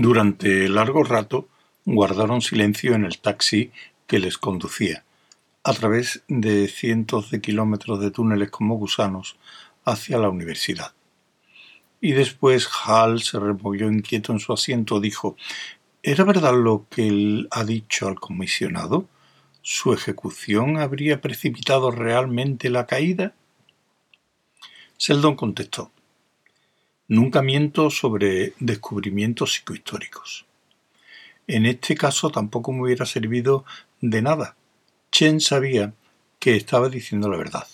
Durante 0.00 0.68
largo 0.68 1.02
rato 1.02 1.48
guardaron 1.84 2.40
silencio 2.40 2.94
en 2.94 3.04
el 3.04 3.18
taxi 3.18 3.72
que 4.06 4.20
les 4.20 4.38
conducía, 4.38 5.02
a 5.64 5.72
través 5.72 6.22
de 6.28 6.68
cientos 6.68 7.32
de 7.32 7.40
kilómetros 7.40 7.98
de 7.98 8.12
túneles 8.12 8.48
como 8.48 8.76
gusanos, 8.76 9.38
hacia 9.84 10.18
la 10.18 10.28
universidad. 10.28 10.92
Y 12.00 12.12
después 12.12 12.68
Hal 12.84 13.22
se 13.22 13.40
removió 13.40 13.90
inquieto 13.90 14.32
en 14.32 14.38
su 14.38 14.52
asiento. 14.52 15.00
Dijo, 15.00 15.36
¿Era 16.04 16.22
verdad 16.22 16.54
lo 16.54 16.86
que 16.88 17.08
él 17.08 17.48
ha 17.50 17.64
dicho 17.64 18.06
al 18.06 18.20
comisionado? 18.20 19.08
¿Su 19.62 19.92
ejecución 19.92 20.76
habría 20.76 21.20
precipitado 21.20 21.90
realmente 21.90 22.70
la 22.70 22.86
caída? 22.86 23.34
Seldon 24.96 25.34
contestó, 25.34 25.90
Nunca 27.10 27.40
miento 27.40 27.88
sobre 27.88 28.52
descubrimientos 28.60 29.54
psicohistóricos. 29.54 30.44
En 31.46 31.64
este 31.64 31.94
caso 31.94 32.28
tampoco 32.28 32.70
me 32.70 32.82
hubiera 32.82 33.06
servido 33.06 33.64
de 34.02 34.20
nada. 34.20 34.56
Chen 35.10 35.40
sabía 35.40 35.94
que 36.38 36.54
estaba 36.54 36.90
diciendo 36.90 37.30
la 37.30 37.38
verdad. 37.38 37.66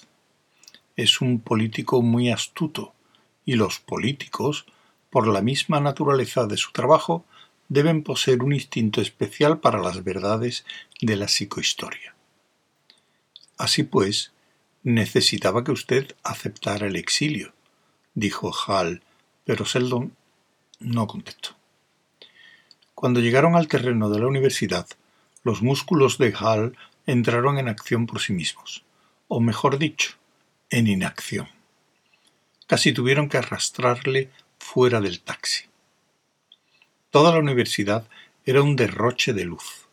Es 0.95 1.21
un 1.21 1.41
político 1.41 2.01
muy 2.01 2.31
astuto, 2.31 2.95
y 3.45 3.57
los 3.57 3.81
políticos, 3.81 4.67
por 5.11 5.27
la 5.27 5.43
misma 5.43 5.81
naturaleza 5.81 6.47
de 6.47 6.57
su 6.57 6.71
trabajo, 6.71 7.25
deben 7.69 8.05
poseer 8.05 8.41
un 8.45 8.53
instinto 8.53 9.01
especial 9.01 9.59
para 9.59 9.81
las 9.81 10.05
verdades 10.05 10.65
de 11.01 11.17
la 11.17 11.27
psicohistoria. 11.27 12.15
Así 13.59 13.83
pues, 13.83 14.33
necesitaba 14.85 15.65
que 15.65 15.73
usted 15.73 16.15
aceptara 16.23 16.87
el 16.87 16.95
exilio, 16.95 17.53
dijo 18.15 18.53
Hall 18.53 19.03
pero 19.45 19.65
Seldon 19.65 20.17
no 20.81 21.07
contestó. 21.07 21.51
Cuando 22.95 23.21
llegaron 23.21 23.57
al 23.57 23.69
terreno 23.69 24.09
de 24.11 24.21
la 24.21 24.27
universidad, 24.27 24.87
los 25.43 25.63
músculos 25.63 26.19
de 26.19 26.33
Hall 26.33 26.77
entraron 27.07 27.59
en 27.59 27.69
acción 27.69 28.07
por 28.07 28.21
sí 28.21 28.33
mismos, 28.33 28.85
o 29.29 29.41
mejor 29.41 29.79
dicho, 29.79 30.15
en 30.71 30.87
inacción. 30.87 31.49
Casi 32.67 32.93
tuvieron 32.93 33.29
que 33.29 33.37
arrastrarle 33.37 34.31
fuera 34.59 35.01
del 35.01 35.21
taxi. 35.21 35.65
Toda 37.11 37.33
la 37.33 37.39
universidad 37.39 38.09
era 38.47 38.63
un 38.63 38.77
derroche 38.77 39.33
de 39.33 39.45
luz. 39.45 39.87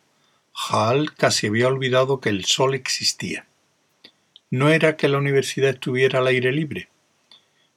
Hall 0.54 1.14
casi 1.14 1.46
había 1.46 1.68
olvidado 1.68 2.20
que 2.20 2.30
el 2.30 2.44
sol 2.44 2.74
existía. 2.74 3.46
No 4.50 4.70
era 4.70 4.96
que 4.96 5.08
la 5.08 5.18
universidad 5.18 5.70
estuviera 5.70 6.18
al 6.18 6.26
aire 6.26 6.52
libre, 6.52 6.88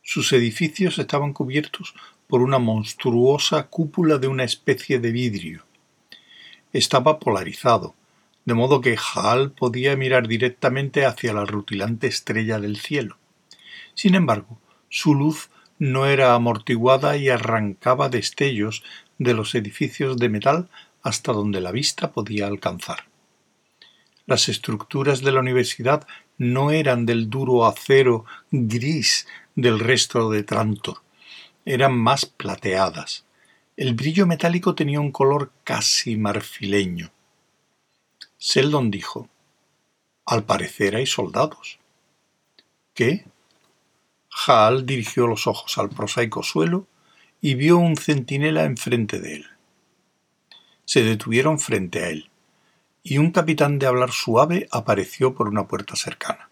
sus 0.06 0.32
edificios 0.34 1.00
estaban 1.00 1.34
cubiertos 1.34 1.96
por 2.28 2.44
una 2.44 2.60
monstruosa 2.60 3.64
cúpula 3.68 4.20
de 4.20 4.28
una 4.28 4.44
especie 4.44 5.00
de 5.00 5.12
vidrio. 5.12 5.66
Estaba 6.72 7.20
polarizado, 7.20 7.96
de 8.46 8.54
modo 8.54 8.82
que 8.82 8.98
Hall 8.98 9.52
podía 9.52 9.98
mirar 9.98 10.28
directamente 10.28 11.06
hacia 11.06 11.34
la 11.34 11.44
rutilante 11.44 12.06
estrella 12.06 12.60
del 12.60 12.78
cielo. 12.78 13.18
Sin 13.96 14.14
embargo, 14.14 14.60
su 14.90 15.16
luz 15.16 15.50
no 15.80 16.06
era 16.06 16.36
amortiguada 16.36 17.18
y 17.18 17.30
arrancaba 17.30 18.08
destellos 18.08 18.84
de 19.18 19.34
los 19.34 19.56
edificios 19.56 20.18
de 20.18 20.30
metal 20.30 20.70
hasta 21.02 21.34
donde 21.34 21.62
la 21.62 21.72
vista 21.72 22.12
podía 22.12 22.46
alcanzar. 22.46 23.06
Las 24.28 24.50
estructuras 24.50 25.22
de 25.22 25.32
la 25.32 25.40
universidad 25.40 26.08
no 26.38 26.70
eran 26.70 27.08
del 27.08 27.28
duro 27.28 27.66
acero 27.66 28.26
gris 28.52 29.26
del 29.56 29.80
resto 29.80 30.30
de 30.30 30.44
Trantor. 30.44 31.02
Eran 31.66 31.98
más 31.98 32.26
plateadas. 32.26 33.26
El 33.78 33.94
brillo 33.94 34.28
metálico 34.28 34.76
tenía 34.76 35.00
un 35.00 35.12
color 35.12 35.52
casi 35.64 36.18
marfileño. 36.18 37.12
Seldon 38.38 38.92
dijo, 38.92 39.30
Al 40.26 40.44
parecer 40.44 40.96
hay 40.96 41.06
soldados. 41.06 41.80
¿Qué? 42.94 43.26
Hal 44.48 44.86
dirigió 44.86 45.28
los 45.28 45.48
ojos 45.48 45.78
al 45.78 45.90
prosaico 45.90 46.44
suelo 46.44 46.88
y 47.42 47.56
vio 47.56 47.78
un 47.78 47.96
centinela 47.96 48.64
enfrente 48.64 49.20
de 49.20 49.36
él. 49.36 49.48
Se 50.86 51.04
detuvieron 51.04 51.60
frente 51.60 52.04
a 52.04 52.10
él, 52.10 52.30
y 53.04 53.18
un 53.18 53.32
capitán 53.32 53.78
de 53.78 53.88
hablar 53.88 54.12
suave 54.12 54.68
apareció 54.72 55.36
por 55.36 55.48
una 55.48 55.68
puerta 55.68 55.96
cercana. 55.96 56.50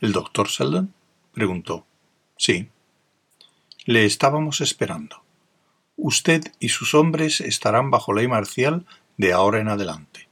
¿El 0.00 0.12
doctor 0.12 0.48
Seldon? 0.48 0.93
Preguntó. 1.34 1.86
Sí. 2.36 2.68
Le 3.84 4.06
estábamos 4.06 4.60
esperando. 4.60 5.22
Usted 5.96 6.42
y 6.58 6.70
sus 6.70 6.94
hombres 6.94 7.40
estarán 7.40 7.90
bajo 7.90 8.14
ley 8.14 8.28
marcial 8.28 8.86
de 9.16 9.32
ahora 9.32 9.60
en 9.60 9.68
adelante. 9.68 10.28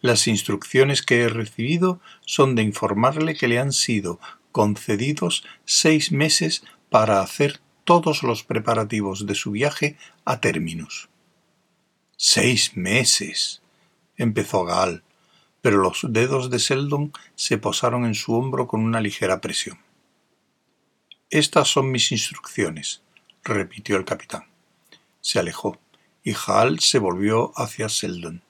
Las 0.00 0.26
instrucciones 0.26 1.02
que 1.02 1.22
he 1.22 1.28
recibido 1.28 2.00
son 2.24 2.54
de 2.54 2.62
informarle 2.62 3.34
que 3.34 3.48
le 3.48 3.58
han 3.58 3.72
sido 3.72 4.20
concedidos 4.52 5.44
seis 5.64 6.12
meses 6.12 6.64
para 6.90 7.20
hacer 7.20 7.60
todos 7.84 8.22
los 8.22 8.42
preparativos 8.42 9.26
de 9.26 9.34
su 9.34 9.50
viaje 9.50 9.96
a 10.24 10.40
términos. 10.40 11.08
Seis 12.16 12.76
meses. 12.76 13.62
empezó 14.16 14.64
Gal, 14.64 15.02
pero 15.60 15.78
los 15.78 16.06
dedos 16.08 16.50
de 16.50 16.58
Seldon 16.58 17.12
se 17.34 17.58
posaron 17.58 18.06
en 18.06 18.14
su 18.14 18.34
hombro 18.34 18.66
con 18.66 18.80
una 18.80 19.00
ligera 19.00 19.40
presión. 19.40 19.78
Estas 21.30 21.66
son 21.66 21.90
mis 21.90 22.12
instrucciones, 22.12 23.02
repitió 23.42 23.96
el 23.96 24.04
capitán. 24.04 24.44
Se 25.20 25.40
alejó, 25.40 25.80
y 26.22 26.34
Hal 26.46 26.78
se 26.78 27.00
volvió 27.00 27.52
hacia 27.56 27.88
Seldon. 27.88 28.42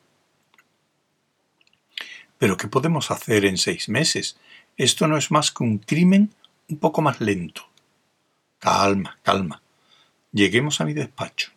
Pero 2.39 2.59
¿qué 2.59 2.69
podemos 2.69 3.11
hacer 3.11 3.47
en 3.47 3.57
seis 3.57 3.89
meses? 3.89 4.37
Esto 4.77 5.09
no 5.09 5.17
es 5.17 5.31
más 5.31 5.51
que 5.51 5.63
un 5.63 5.79
crimen 5.79 6.35
un 6.69 6.79
poco 6.79 7.01
más 7.01 7.21
lento. 7.21 7.67
Calma, 8.59 9.19
calma. 9.23 9.63
Lleguemos 10.33 10.83
a 10.83 10.85
mi 10.85 10.93
despacho. 10.93 11.53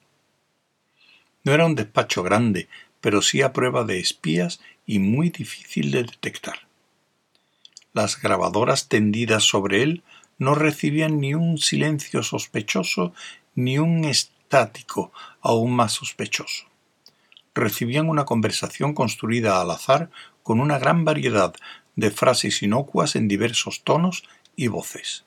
No 1.43 1.53
era 1.53 1.65
un 1.65 1.75
despacho 1.75 2.23
grande, 2.23 2.69
pero 3.01 3.21
sí 3.21 3.41
a 3.41 3.51
prueba 3.51 3.83
de 3.83 3.99
espías 3.99 4.61
y 4.85 4.99
muy 4.99 5.31
difícil 5.31 5.91
de 5.91 6.03
detectar. 6.03 6.67
Las 7.91 8.21
grabadoras 8.21 8.87
tendidas 8.87 9.43
sobre 9.43 9.83
él 9.83 10.03
no 10.39 10.55
recibían 10.55 11.19
ni 11.19 11.35
un 11.35 11.57
silencio 11.57 12.23
sospechoso 12.23 13.13
ni 13.55 13.77
un 13.77 14.05
estático 14.05 15.11
aún 15.41 15.75
más 15.75 15.93
sospechoso. 15.93 16.65
Recibían 17.53 18.09
una 18.09 18.25
conversación 18.25 18.93
construida 18.93 19.61
al 19.61 19.69
azar 19.69 20.09
con 20.41 20.59
una 20.59 20.79
gran 20.79 21.05
variedad 21.05 21.53
de 21.95 22.09
frases 22.09 22.63
inocuas 22.63 23.15
en 23.15 23.27
diversos 23.27 23.83
tonos 23.83 24.23
y 24.55 24.67
voces. 24.67 25.25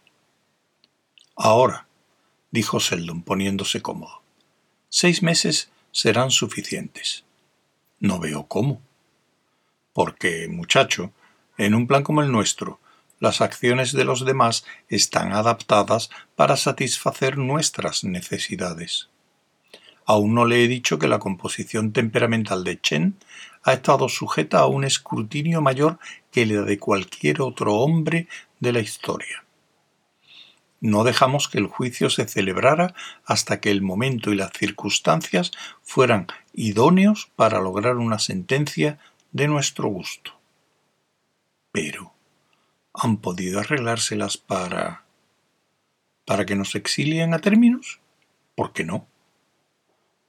Ahora, 1.37 1.87
dijo 2.51 2.81
Seldon 2.81 3.23
poniéndose 3.23 3.83
cómodo, 3.83 4.23
seis 4.89 5.23
meses 5.23 5.71
serán 5.91 6.31
suficientes. 6.31 7.25
No 8.01 8.19
veo 8.19 8.47
cómo. 8.47 8.81
Porque, 9.93 10.49
muchacho, 10.49 11.13
en 11.59 11.75
un 11.75 11.87
plan 11.87 12.03
como 12.03 12.23
el 12.23 12.33
nuestro, 12.33 12.81
las 13.23 13.41
acciones 13.41 13.93
de 13.93 14.05
los 14.05 14.25
demás 14.25 14.65
están 14.89 15.33
adaptadas 15.33 16.11
para 16.35 16.57
satisfacer 16.57 17.39
nuestras 17.39 18.03
necesidades. 18.03 19.11
Aún 20.05 20.35
no 20.35 20.45
le 20.45 20.65
he 20.65 20.67
dicho 20.67 20.99
que 20.99 21.07
la 21.07 21.21
composición 21.21 21.93
temperamental 21.93 22.65
de 22.65 22.81
Chen 22.81 23.15
ha 23.63 23.75
estado 23.75 24.09
sujeta 24.09 24.59
a 24.59 24.67
un 24.67 24.83
escrutinio 24.83 25.61
mayor 25.63 26.01
que 26.33 26.47
la 26.47 26.63
de 26.63 26.81
cualquier 26.81 27.43
otro 27.43 27.75
hombre 27.75 28.27
de 28.59 28.73
la 28.73 28.81
historia. 28.81 29.45
No 30.81 31.05
dejamos 31.05 31.47
que 31.47 31.59
el 31.59 31.69
juicio 31.69 32.11
se 32.11 32.27
celebrara 32.27 32.93
hasta 33.25 33.61
que 33.61 33.71
el 33.71 33.83
momento 33.83 34.33
y 34.33 34.35
las 34.35 34.51
circunstancias 34.53 35.53
fueran 35.85 36.27
idóneos 36.55 37.31
para 37.37 37.61
lograr 37.61 37.99
una 37.99 38.19
sentencia 38.19 38.99
de 39.31 39.47
nuestro 39.47 39.87
gusto. 39.87 40.33
Pero, 41.71 42.13
han 42.95 43.17
podido 43.19 43.61
arreglárselas 43.61 44.37
para... 44.37 45.05
para 46.25 46.47
que 46.47 46.57
nos 46.57 46.75
exilien 46.75 47.35
a 47.35 47.39
términos? 47.39 48.01
¿Por 48.55 48.73
qué 48.73 48.85
no? 48.85 49.07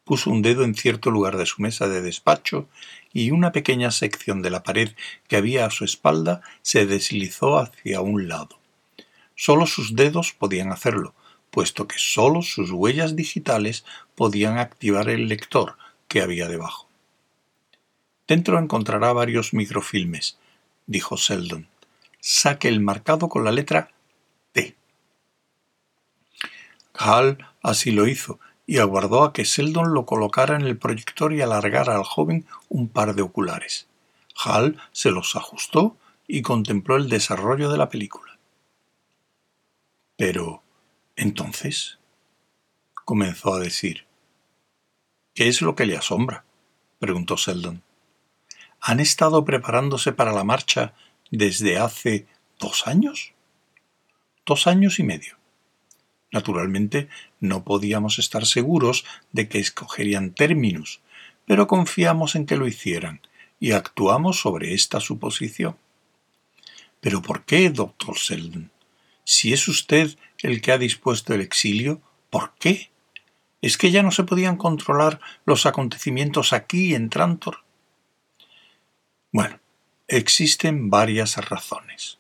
Puso 0.06 0.30
un 0.30 0.42
dedo 0.42 0.64
en 0.64 0.76
cierto 0.76 1.12
lugar 1.12 1.38
de 1.38 1.46
su 1.46 1.62
mesa 1.62 1.88
de 1.88 2.02
despacho 2.02 2.68
y 3.14 3.32
una 3.32 3.52
pequeña 3.52 3.92
sección 3.92 4.42
de 4.42 4.50
la 4.50 4.64
pared 4.64 4.92
que 5.28 5.38
había 5.38 5.66
a 5.66 5.70
su 5.70 5.86
espalda 5.86 6.42
se 6.62 6.86
deslizó 6.86 7.58
hacia 7.58 8.02
un 8.02 8.28
lado. 8.28 8.60
Solo 9.36 9.66
sus 9.66 9.96
dedos 9.96 10.34
podían 10.34 10.72
hacerlo, 10.72 11.14
puesto 11.52 11.88
que 11.88 11.96
sólo 11.98 12.42
sus 12.42 12.72
huellas 12.72 13.16
digitales 13.16 13.86
podían 14.16 14.58
activar 14.58 15.10
el 15.10 15.28
lector 15.28 15.78
que 16.08 16.22
había 16.22 16.48
debajo. 16.48 16.88
Dentro 18.28 18.60
encontrará 18.60 19.14
varios 19.14 19.54
microfilmes, 19.54 20.38
dijo 20.86 21.18
Seldon 21.18 21.68
saque 22.26 22.70
el 22.70 22.80
marcado 22.80 23.28
con 23.28 23.44
la 23.44 23.52
letra 23.52 23.92
T. 24.54 24.78
Hal 26.94 27.50
así 27.62 27.92
lo 27.92 28.08
hizo, 28.08 28.40
y 28.66 28.78
aguardó 28.78 29.26
a 29.26 29.34
que 29.34 29.44
Seldon 29.44 29.94
lo 29.94 30.06
colocara 30.06 30.56
en 30.56 30.62
el 30.62 30.78
proyector 30.78 31.34
y 31.34 31.42
alargara 31.42 31.98
al 31.98 32.06
joven 32.06 32.46
un 32.70 32.88
par 32.88 33.14
de 33.14 33.24
oculares. 33.24 33.88
Hal 34.42 34.82
se 34.94 35.12
los 35.12 35.36
ajustó 35.36 35.98
y 36.26 36.44
contempló 36.44 36.96
el 36.96 37.10
desarrollo 37.10 37.70
de 37.70 37.78
la 37.78 37.90
película. 37.90 38.40
Pero, 40.16 40.64
entonces, 41.18 42.00
comenzó 43.04 43.54
a 43.54 43.60
decir. 43.60 44.06
¿Qué 45.34 45.50
es 45.50 45.62
lo 45.62 45.76
que 45.76 45.86
le 45.86 45.98
asombra? 45.98 46.46
preguntó 47.00 47.36
Seldon. 47.36 47.84
¿Han 48.80 49.02
estado 49.02 49.44
preparándose 49.44 50.14
para 50.14 50.32
la 50.32 50.46
marcha 50.46 50.94
desde 51.38 51.80
hace 51.80 52.28
dos 52.60 52.86
años? 52.86 53.34
Dos 54.46 54.68
años 54.68 55.00
y 55.00 55.04
medio. 55.04 55.38
Naturalmente, 56.32 57.10
no 57.40 57.64
podíamos 57.64 58.20
estar 58.20 58.46
seguros 58.46 59.04
de 59.32 59.50
que 59.50 59.60
escogerían 59.60 60.36
términos, 60.36 61.02
pero 61.48 61.66
confiamos 61.66 62.36
en 62.36 62.46
que 62.46 62.56
lo 62.56 62.68
hicieran 62.68 63.22
y 63.60 63.72
actuamos 63.72 64.40
sobre 64.42 64.76
esta 64.76 65.00
suposición. 65.00 65.76
¿Pero 67.02 67.24
por 67.24 67.46
qué, 67.46 67.70
doctor 67.72 68.18
Selden? 68.20 68.70
Si 69.24 69.54
es 69.54 69.68
usted 69.68 70.16
el 70.40 70.62
que 70.62 70.72
ha 70.72 70.78
dispuesto 70.78 71.34
el 71.34 71.42
exilio, 71.42 72.02
¿por 72.30 72.54
qué? 72.60 72.92
¿Es 73.62 73.78
que 73.78 73.90
ya 73.90 74.04
no 74.04 74.12
se 74.12 74.24
podían 74.24 74.58
controlar 74.58 75.20
los 75.46 75.66
acontecimientos 75.66 76.54
aquí 76.54 76.94
en 76.94 77.10
Trantor? 77.10 77.64
Bueno, 79.32 79.60
existen 80.18 80.90
varias 80.90 81.38
razones. 81.50 82.20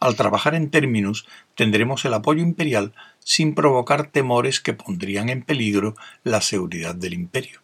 Al 0.00 0.16
trabajar 0.16 0.56
en 0.56 0.70
términos 0.70 1.26
tendremos 1.54 2.04
el 2.04 2.14
apoyo 2.14 2.42
imperial 2.42 2.92
sin 3.20 3.54
provocar 3.54 4.10
temores 4.10 4.60
que 4.60 4.72
pondrían 4.72 5.28
en 5.28 5.42
peligro 5.42 5.94
la 6.24 6.40
seguridad 6.40 6.94
del 6.94 7.14
imperio. 7.14 7.60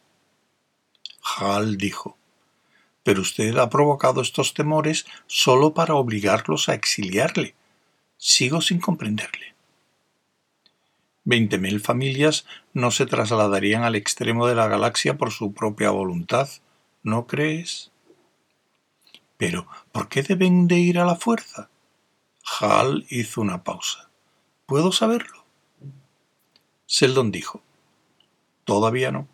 Hal 1.36 1.76
dijo, 1.76 2.16
pero 3.02 3.22
usted 3.22 3.56
ha 3.56 3.68
provocado 3.68 4.20
estos 4.20 4.54
temores 4.54 5.06
solo 5.26 5.74
para 5.74 5.94
obligarlos 5.94 6.68
a 6.68 6.74
exiliarle. 6.74 7.54
Sigo 8.16 8.60
sin 8.60 8.80
comprenderle. 8.80 9.54
Veinte 11.24 11.58
mil 11.58 11.80
familias 11.80 12.46
no 12.72 12.90
se 12.90 13.06
trasladarían 13.06 13.82
al 13.82 13.96
extremo 13.96 14.46
de 14.46 14.54
la 14.54 14.68
galaxia 14.68 15.16
por 15.18 15.32
su 15.32 15.52
propia 15.52 15.90
voluntad, 15.90 16.48
¿no 17.02 17.26
crees? 17.26 17.90
Pero, 19.38 19.66
¿por 19.92 20.08
qué 20.08 20.22
deben 20.22 20.68
de 20.68 20.78
ir 20.78 20.98
a 20.98 21.06
la 21.06 21.16
fuerza? 21.16 21.70
Hal 22.60 23.06
hizo 23.08 23.40
una 23.40 23.64
pausa. 23.64 24.10
¿Puedo 24.66 24.92
saberlo? 24.92 25.46
Seldon 26.86 27.30
dijo. 27.30 27.62
Todavía 28.64 29.10
no. 29.12 29.28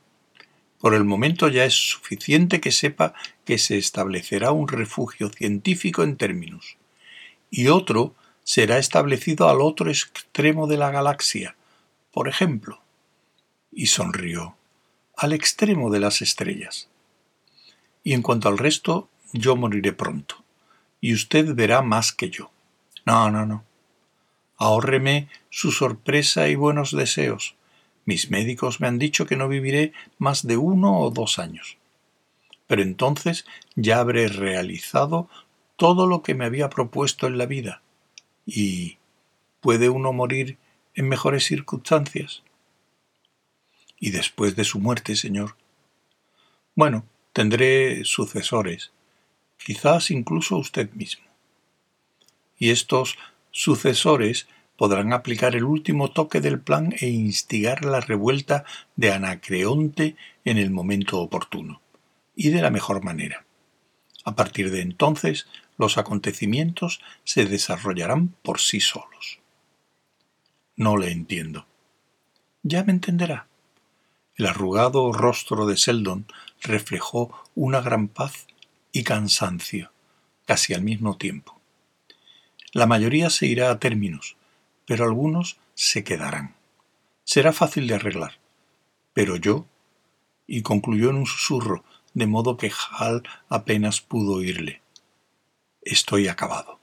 Por 0.79 0.95
el 0.95 1.05
momento 1.05 1.49
ya 1.49 1.65
es 1.65 1.75
suficiente 1.75 2.61
que 2.61 2.71
sepa 2.71 3.15
que 3.45 3.59
se 3.59 3.79
establecerá 3.79 4.53
un 4.53 4.69
refugio 4.69 5.31
científico 5.31 6.03
en 6.03 6.17
términos, 6.17 6.77
y 7.51 7.69
otro 7.69 8.15
será 8.43 8.77
establecido 8.77 9.49
al 9.49 9.63
otro 9.63 9.89
extremo 9.89 10.67
de 10.67 10.77
la 10.77 10.91
galaxia, 10.91 11.57
por 12.13 12.29
ejemplo. 12.29 12.83
Y 13.73 13.87
sonrió, 13.87 14.57
al 15.17 15.33
extremo 15.33 15.91
de 15.91 16.01
las 16.01 16.21
estrellas. 16.21 16.91
Y 18.03 18.13
en 18.13 18.21
cuanto 18.21 18.49
al 18.49 18.59
resto, 18.59 19.09
yo 19.35 19.57
moriré 19.57 19.93
pronto, 19.93 20.37
y 21.01 21.13
usted 21.13 21.55
verá 21.55 21.83
más 21.83 22.13
que 22.13 22.31
yo. 22.31 22.51
No, 23.05 23.31
no, 23.31 23.45
no. 23.45 23.65
Ahórreme 24.57 25.29
su 25.51 25.73
sorpresa 25.73 26.49
y 26.49 26.55
buenos 26.55 26.93
deseos. 26.93 27.57
Mis 28.07 28.31
médicos 28.31 28.81
me 28.81 28.87
han 28.87 28.99
dicho 28.99 29.27
que 29.27 29.37
no 29.37 29.49
viviré 29.49 29.93
más 30.19 30.47
de 30.47 30.57
uno 30.57 31.01
o 31.01 31.11
dos 31.11 31.39
años. 31.39 31.77
Pero 32.67 32.83
entonces 32.83 33.45
ya 33.75 33.99
habré 33.99 34.29
realizado 34.29 35.29
todo 35.77 36.07
lo 36.07 36.23
que 36.23 36.35
me 36.35 36.45
había 36.45 36.71
propuesto 36.71 37.27
en 37.27 37.37
la 37.37 37.47
vida. 37.47 37.83
¿Y 38.47 38.99
puede 39.61 39.89
uno 39.89 40.13
morir 40.13 40.59
en 40.95 41.09
mejores 41.09 41.45
circunstancias? 41.45 42.43
Y 43.99 44.11
después 44.11 44.55
de 44.55 44.65
su 44.65 44.79
muerte, 44.79 45.17
señor. 45.17 45.57
Bueno, 46.75 47.05
tendré 47.33 48.05
sucesores, 48.05 48.93
quizás 49.65 50.11
incluso 50.11 50.57
usted 50.59 50.93
mismo. 50.93 51.25
Y 52.59 52.71
estos 52.71 53.17
sucesores 53.51 54.47
podrán 54.77 55.13
aplicar 55.13 55.57
el 55.57 55.65
último 55.65 56.11
toque 56.11 56.41
del 56.41 56.61
plan 56.61 56.95
e 57.01 57.09
instigar 57.09 57.85
la 57.85 58.01
revuelta 58.01 58.65
de 58.97 59.13
Anacreonte 59.13 60.17
en 60.45 60.59
el 60.59 60.71
momento 60.71 61.21
oportuno, 61.21 61.81
y 62.37 62.51
de 62.51 62.61
la 62.61 62.71
mejor 62.71 63.03
manera. 63.03 63.45
A 64.25 64.35
partir 64.35 64.71
de 64.71 64.81
entonces, 64.81 65.47
los 65.79 65.99
acontecimientos 65.99 67.01
se 67.25 67.47
desarrollarán 67.47 68.29
por 68.43 68.61
sí 68.61 68.81
solos. 68.81 69.39
No 70.77 70.97
le 70.97 71.11
entiendo. 71.11 71.67
Ya 72.63 72.83
me 72.85 72.93
entenderá. 72.93 73.47
El 74.37 74.47
arrugado 74.47 75.13
rostro 75.13 75.67
de 75.67 75.77
Seldon 75.77 76.27
reflejó 76.61 77.31
una 77.55 77.81
gran 77.81 78.09
paz 78.09 78.47
y 78.95 79.03
cansancio, 79.03 79.91
casi 80.47 80.73
al 80.73 80.83
mismo 80.83 81.19
tiempo. 81.19 81.61
La 82.73 82.87
mayoría 82.87 83.29
se 83.29 83.47
irá 83.47 83.71
a 83.71 83.81
términos, 83.81 84.37
pero 84.87 85.05
algunos 85.05 85.59
se 85.75 86.05
quedarán. 86.05 86.55
Será 87.25 87.53
fácil 87.53 87.89
de 87.89 87.97
arreglar. 87.97 88.39
Pero 89.13 89.35
yo, 89.35 89.67
y 90.47 90.63
concluyó 90.63 91.11
en 91.11 91.17
un 91.17 91.27
susurro, 91.27 91.85
de 92.15 92.29
modo 92.29 92.57
que 92.57 92.71
Hal 92.93 93.25
apenas 93.49 94.01
pudo 94.01 94.35
oírle. 94.35 94.81
Estoy 95.83 96.29
acabado. 96.29 96.79